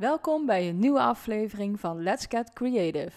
[0.00, 3.10] Welkom bij een nieuwe aflevering van Let's Get Creative.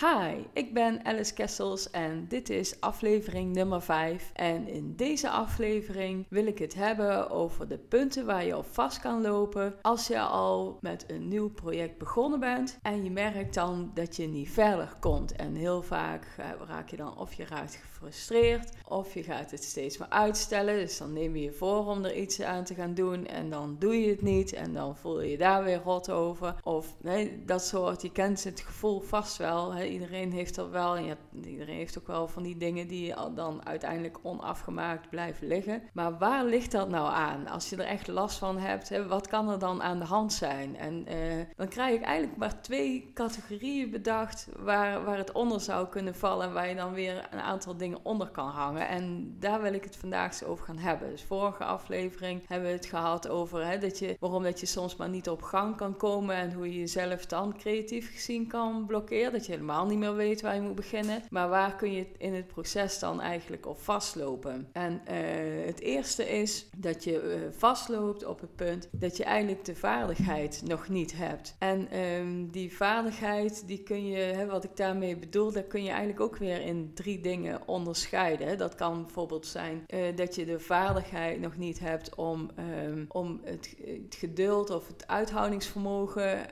[0.00, 4.30] Hi, ik ben Alice Kessels en dit is aflevering nummer 5.
[4.34, 9.00] En in deze aflevering wil ik het hebben over de punten waar je op vast
[9.00, 13.90] kan lopen als je al met een nieuw project begonnen bent en je merkt dan
[13.94, 15.32] dat je niet verder komt.
[15.32, 16.26] En heel vaak
[16.66, 20.74] raak je dan of je raakt gefrustreerd of je gaat het steeds maar uitstellen.
[20.74, 23.76] Dus dan neem je je voor om er iets aan te gaan doen en dan
[23.78, 26.54] doe je het niet en dan voel je je daar weer rot over.
[26.62, 31.16] Of nee, dat soort, je kent het gevoel vast wel iedereen heeft er wel, en
[31.44, 35.82] iedereen heeft ook wel van die dingen die dan uiteindelijk onafgemaakt blijven liggen.
[35.92, 37.48] Maar waar ligt dat nou aan?
[37.48, 40.32] Als je er echt last van hebt, hè, wat kan er dan aan de hand
[40.32, 40.76] zijn?
[40.76, 41.18] En eh,
[41.56, 46.52] dan krijg ik eigenlijk maar twee categorieën bedacht waar, waar het onder zou kunnen vallen,
[46.52, 48.88] waar je dan weer een aantal dingen onder kan hangen.
[48.88, 51.10] En daar wil ik het vandaag eens over gaan hebben.
[51.10, 54.96] Dus vorige aflevering hebben we het gehad over hè, dat je, waarom dat je soms
[54.96, 59.32] maar niet op gang kan komen en hoe je jezelf dan creatief gezien kan blokkeren.
[59.32, 61.22] Dat je helemaal niet meer weet waar je moet beginnen.
[61.30, 64.68] Maar waar kun je in het proces dan eigenlijk op vastlopen?
[64.72, 69.64] En uh, het eerste is dat je uh, vastloopt op het punt dat je eigenlijk
[69.64, 71.56] de vaardigheid nog niet hebt.
[71.58, 75.88] En um, die vaardigheid, die kun je, hè, wat ik daarmee bedoel, dat kun je
[75.88, 78.58] eigenlijk ook weer in drie dingen onderscheiden.
[78.58, 82.50] Dat kan bijvoorbeeld zijn uh, dat je de vaardigheid nog niet hebt om,
[82.84, 86.46] um, om het, het, geduld of het uithoudingsvermogen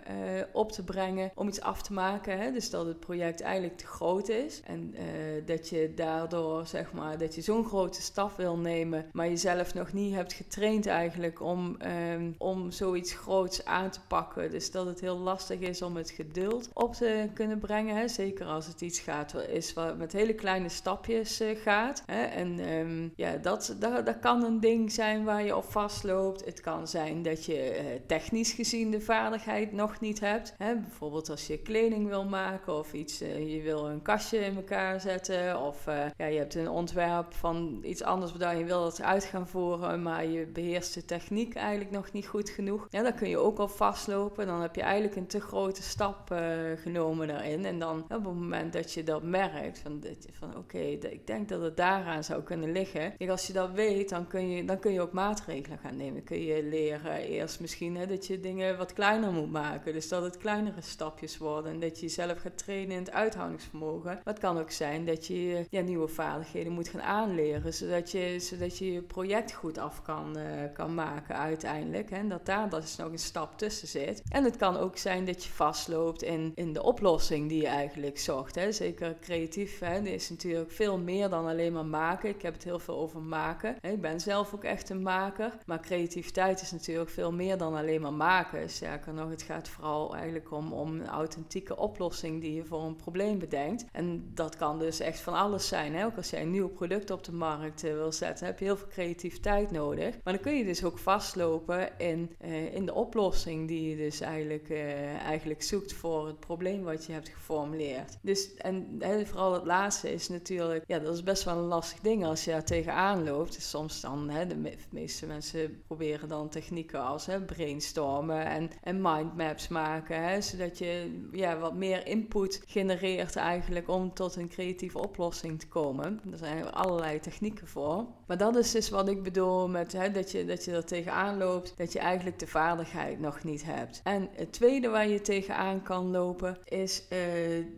[0.52, 2.38] op te brengen om iets af te maken.
[2.38, 2.52] Hè?
[2.52, 4.60] Dus dat het project eigenlijk te groot is.
[4.64, 5.00] En uh,
[5.46, 9.92] dat je daardoor, zeg maar, dat je zo'n grote stap wil nemen, maar jezelf nog
[9.92, 11.76] niet hebt getraind eigenlijk om,
[12.12, 14.50] um, om zoiets groots aan te pakken.
[14.50, 17.96] Dus dat het heel lastig is om het geduld op te kunnen brengen.
[17.96, 18.08] Hè?
[18.08, 22.02] Zeker als het iets gaat, is wat met hele kleine stapjes uh, gaat.
[22.06, 22.22] Hè?
[22.22, 26.44] En um, ja, dat, dat, dat kan een ding zijn waar je op vastloopt.
[26.44, 30.54] Het kan zijn dat je uh, technisch gezien de vaardigheid nog niet hebt.
[30.58, 30.76] Hè?
[30.76, 35.60] Bijvoorbeeld als je kleding wil maken of eh, je wil een kastje in elkaar zetten.
[35.60, 38.58] Of uh, ja, je hebt een ontwerp van iets anders bedacht.
[38.58, 42.50] Je wil het uit gaan voeren, maar je beheerst de techniek eigenlijk nog niet goed
[42.50, 42.86] genoeg.
[42.90, 44.46] Ja, dan kun je ook al vastlopen.
[44.46, 46.38] Dan heb je eigenlijk een te grote stap uh,
[46.76, 47.64] genomen daarin.
[47.64, 51.60] En dan op het moment dat je dat merkt, van, van oké, ik denk dat
[51.60, 53.12] het daaraan zou kunnen liggen.
[53.28, 56.24] Als je dat weet, dan kun je, dan kun je ook maatregelen gaan nemen.
[56.24, 59.92] Kun je leren eerst misschien hè, dat je dingen wat kleiner moet maken.
[59.92, 61.72] Dus dat het kleinere stapjes worden.
[61.72, 64.20] En dat je jezelf gaat trainen in het uithoudingsvermogen.
[64.24, 68.38] Maar het kan ook zijn dat je ja, nieuwe vaardigheden moet gaan aanleren, zodat je
[68.38, 72.10] zodat je, je project goed af kan, uh, kan maken uiteindelijk.
[72.10, 74.22] En dat daar dus nog een stap tussen zit.
[74.28, 78.18] En het kan ook zijn dat je vastloopt in, in de oplossing die je eigenlijk
[78.18, 78.54] zocht.
[78.54, 78.72] Hè.
[78.72, 82.28] Zeker creatief hè, is natuurlijk veel meer dan alleen maar maken.
[82.28, 83.76] Ik heb het heel veel over maken.
[83.80, 85.52] Ik ben zelf ook echt een maker.
[85.66, 88.70] Maar creativiteit is natuurlijk veel meer dan alleen maar maken.
[88.70, 92.96] Sterker nog, het gaat vooral eigenlijk om, om een authentieke oplossing die je voor een
[92.96, 93.84] probleem bedenkt.
[93.92, 95.94] En dat kan dus echt van alles zijn.
[95.94, 96.04] Hè?
[96.04, 98.76] Ook als jij een nieuw product op de markt uh, wil zetten, heb je heel
[98.76, 100.14] veel creativiteit nodig.
[100.24, 104.20] Maar dan kun je dus ook vastlopen in, uh, in de oplossing die je dus
[104.20, 108.18] eigenlijk, uh, eigenlijk zoekt voor het probleem wat je hebt geformuleerd.
[108.22, 112.24] Dus en vooral het laatste is natuurlijk, ja, dat is best wel een lastig ding
[112.24, 113.54] als je daar tegenaan loopt.
[113.54, 118.70] Dus soms dan, hè, de, me meeste mensen proberen dan technieken als hè, brainstormen en,
[118.82, 124.48] en mindmaps maken, hè, zodat je ja, wat meer input genereert eigenlijk om tot een
[124.48, 126.20] creatieve oplossing te komen.
[126.32, 128.06] Er zijn allerlei technieken voor.
[128.26, 131.38] Maar dat is dus wat ik bedoel met hè, dat, je, dat je er tegenaan
[131.38, 134.00] loopt, dat je eigenlijk de vaardigheid nog niet hebt.
[134.04, 137.18] En het tweede waar je tegenaan kan lopen, is uh,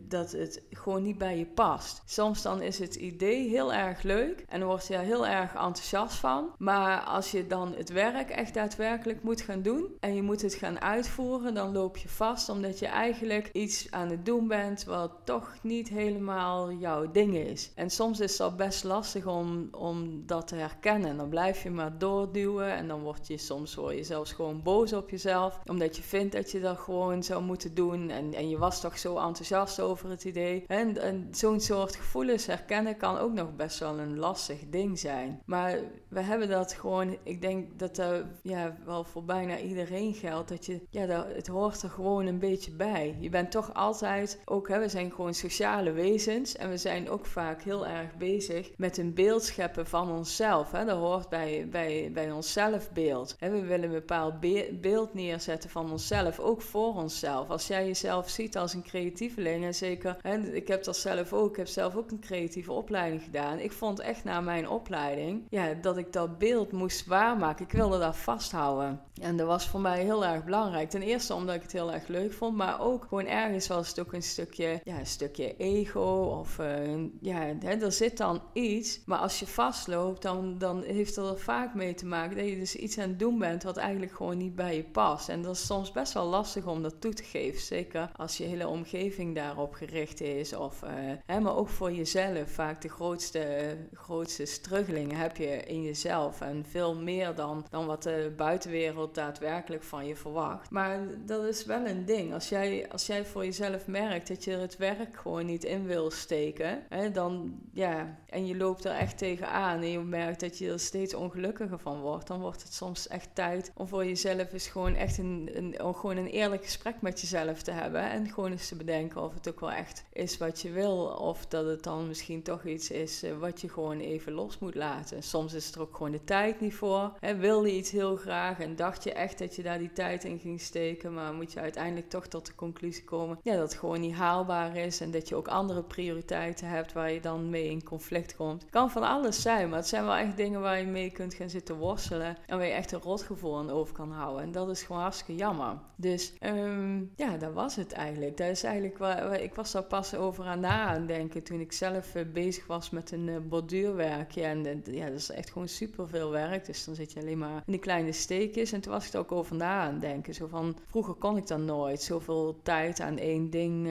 [0.08, 2.02] dat het gewoon niet bij je past.
[2.04, 6.16] Soms dan is het idee heel erg leuk en dan word je heel erg enthousiast
[6.16, 6.54] van.
[6.58, 10.54] Maar als je dan het werk echt daadwerkelijk moet gaan doen en je moet het
[10.54, 15.12] gaan uitvoeren, dan loop je vast omdat je eigenlijk iets aan het doen bent wat
[15.24, 17.72] toch niet helemaal jouw ding is.
[17.74, 21.10] En soms is dat best lastig om, om dat te herkennen.
[21.10, 24.62] En dan blijf je maar doorduwen en dan word je soms word je zelfs gewoon
[24.62, 25.60] boos op jezelf.
[25.66, 28.10] Omdat je vindt dat je dat gewoon zou moeten doen.
[28.10, 30.64] En, en je was toch zo enthousiast over het idee.
[30.66, 35.42] En, en zo'n soort gevoelens herkennen kan ook nog best wel een lastig ding zijn.
[35.44, 35.78] Maar
[36.08, 40.48] we hebben dat gewoon, ik denk dat dat ja, wel voor bijna iedereen geldt.
[40.48, 43.16] Dat je, ja, dat, het hoort er gewoon een beetje bij.
[43.20, 47.62] Je bent toch altijd, ook we zijn gewoon sociale wezens en we zijn ook vaak
[47.62, 50.70] heel erg bezig met een beeld scheppen van onszelf.
[50.70, 50.84] Hè.
[50.84, 53.36] Dat hoort bij, bij, bij ons zelfbeeld.
[53.38, 54.34] We willen een bepaald
[54.80, 57.48] beeld neerzetten van onszelf, ook voor onszelf.
[57.48, 61.50] Als jij jezelf ziet als een creatieveling, en zeker, hè, ik heb dat zelf ook,
[61.50, 63.58] ik heb zelf ook een creatieve opleiding gedaan.
[63.58, 67.64] Ik vond echt na mijn opleiding ja, dat ik dat beeld moest waarmaken.
[67.64, 69.00] Ik wilde dat vasthouden.
[69.22, 70.90] En dat was voor mij heel erg belangrijk.
[70.90, 74.00] Ten eerste omdat ik het heel erg leuk vond, maar ook gewoon ergens was het
[74.00, 74.22] ook een
[74.56, 76.38] stukje, een stukje ego.
[76.40, 79.00] Of uh, ja, hè, er zit dan iets.
[79.04, 82.76] Maar als je vastloopt, dan, dan heeft er vaak mee te maken dat je dus
[82.76, 85.28] iets aan het doen bent wat eigenlijk gewoon niet bij je past.
[85.28, 87.60] En dat is soms best wel lastig om dat toe te geven.
[87.60, 90.54] Zeker als je hele omgeving daarop gericht is.
[90.54, 90.90] Of, uh,
[91.26, 92.50] hè, maar ook voor jezelf.
[92.50, 96.40] Vaak de grootste, grootste struggelingen heb je in jezelf.
[96.40, 100.70] En veel meer dan, dan wat de buitenwereld daadwerkelijk van je verwacht.
[100.70, 102.34] Maar dat is wel een ding.
[102.34, 106.10] Als jij, als jij voor jezelf merkt dat je het werk gewoon niet in wil
[106.10, 110.70] steken, hè, dan ja, en je loopt er echt tegenaan en je merkt dat je
[110.70, 114.68] er steeds ongelukkiger van wordt, dan wordt het soms echt tijd om voor jezelf eens
[114.68, 118.68] gewoon echt een, een, gewoon een eerlijk gesprek met jezelf te hebben en gewoon eens
[118.68, 122.08] te bedenken of het ook wel echt is wat je wil of dat het dan
[122.08, 125.22] misschien toch iets is eh, wat je gewoon even los moet laten.
[125.22, 127.12] Soms is er ook gewoon de tijd niet voor.
[127.20, 130.24] Hè, wil je iets heel graag en dacht je echt dat je daar die tijd
[130.24, 134.00] in ging steken, maar moet je uiteindelijk toch tot de conclusie komen ja, dat gewoon
[134.00, 134.35] niet haalbaar
[134.74, 138.64] is en dat je ook andere prioriteiten hebt waar je dan mee in conflict komt.
[138.70, 141.50] Kan van alles zijn, maar het zijn wel echt dingen waar je mee kunt gaan
[141.50, 144.42] zitten worstelen en waar je echt een rotgevoel aan over kan houden.
[144.42, 145.78] En dat is gewoon hartstikke jammer.
[145.96, 148.36] Dus um, ja, dat was het eigenlijk.
[148.36, 151.72] Dat is eigenlijk waar, ik was daar pas over aan na aan denken toen ik
[151.72, 154.42] zelf uh, bezig was met een uh, borduurwerkje.
[154.42, 156.66] En ja, dat is echt gewoon super veel werk.
[156.66, 158.72] Dus dan zit je alleen maar in die kleine steekjes.
[158.72, 160.34] En toen was ik er ook over na aan denken.
[160.34, 163.86] Zo van, vroeger kon ik dan nooit zoveel tijd aan één ding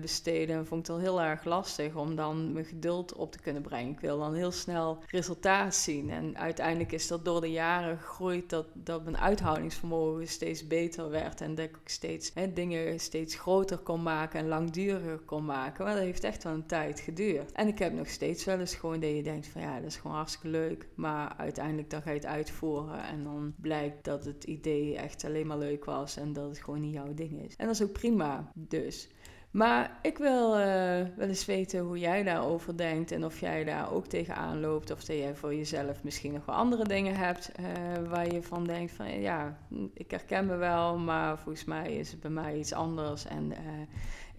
[0.00, 0.56] besteden.
[0.56, 3.62] En vond ik het al heel erg lastig om dan mijn geduld op te kunnen
[3.62, 3.92] brengen.
[3.92, 6.10] Ik wil dan heel snel resultaat zien.
[6.10, 11.40] En uiteindelijk is dat door de jaren gegroeid dat, dat mijn uithoudingsvermogen steeds beter werd.
[11.40, 15.84] En dat ik steeds hè, dingen steeds groter kon maken en langduriger kon maken.
[15.84, 17.52] Maar dat heeft echt wel een tijd geduurd.
[17.52, 19.96] En ik heb nog steeds wel eens gewoon dat je denkt van ja, dat is
[19.96, 20.86] gewoon hartstikke leuk.
[20.94, 25.46] Maar uiteindelijk dan ga je het uitvoeren en dan blijkt dat het idee echt alleen
[25.46, 27.54] maar leuk was en dat het gewoon niet jouw ding is.
[27.56, 29.08] En dat is ook prima dus.
[29.52, 30.64] Maar ik wil uh,
[31.16, 34.90] wel eens weten hoe jij daarover denkt en of jij daar ook tegenaan loopt.
[34.90, 37.66] Of dat jij voor jezelf misschien nog wel andere dingen hebt uh,
[38.08, 39.58] waar je van denkt van ja,
[39.94, 43.24] ik herken me wel, maar volgens mij is het bij mij iets anders.
[43.24, 43.58] En uh,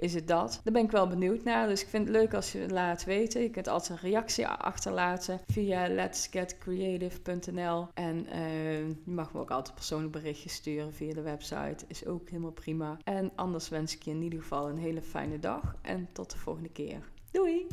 [0.03, 0.59] is het dat?
[0.63, 1.67] Daar ben ik wel benieuwd naar.
[1.67, 3.41] Dus ik vind het leuk als je het laat weten.
[3.41, 7.87] Je kunt altijd een reactie achterlaten via letsgetcreative.nl.
[7.93, 11.85] En uh, je mag me ook altijd persoonlijk berichtjes sturen via de website.
[11.87, 12.97] Is ook helemaal prima.
[13.03, 15.75] En anders wens ik je in ieder geval een hele fijne dag.
[15.81, 16.99] En tot de volgende keer.
[17.31, 17.67] Doei!